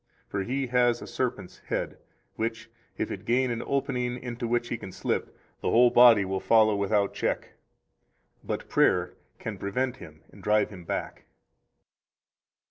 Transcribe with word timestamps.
For 0.27 0.41
he 0.41 0.65
has 0.65 0.99
a 1.03 1.05
serpent's 1.05 1.59
head, 1.67 1.99
which 2.35 2.71
if 2.97 3.11
it 3.11 3.23
gain 3.23 3.51
an 3.51 3.61
opening 3.63 4.17
into 4.17 4.47
which 4.47 4.69
he 4.69 4.77
can 4.79 4.91
slip, 4.91 5.37
the 5.61 5.69
whole 5.69 5.91
body 5.91 6.25
will 6.25 6.39
follow 6.39 6.75
without 6.75 7.13
check. 7.13 7.49
But 8.43 8.67
prayer 8.67 9.13
can 9.37 9.59
prevent 9.59 9.97
him 9.97 10.23
and 10.31 10.41
drive 10.41 10.71
him 10.71 10.85
back. 10.85 11.25